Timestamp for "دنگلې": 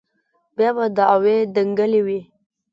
1.55-2.01